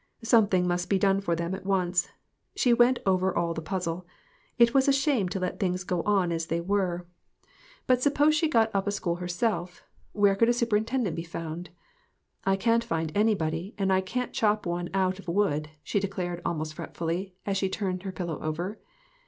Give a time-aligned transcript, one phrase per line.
[0.23, 2.09] Something must be done for them at once.
[2.55, 4.03] She went over all the puzzle.
[4.57, 7.05] It was a shame to let things go on as they were.
[7.05, 7.13] But 4O GOOD
[7.45, 8.03] BREAD AND GOOD MEETINGS.
[8.25, 9.83] suppose she got up a school herself,
[10.13, 11.69] where could a superintendent be found?"
[12.47, 16.73] I can't find anybody, and I can't chop one out of wood," she declared almost
[16.73, 18.79] fretfully, as she turned her pillow over.